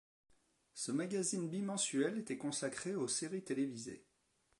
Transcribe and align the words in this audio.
Ce 0.73 0.91
magazine 0.91 1.47
bimensuel 1.47 2.17
était 2.17 2.35
consacré 2.39 2.95
aux 2.95 3.07
séries 3.07 3.43
télévisées. 3.43 4.03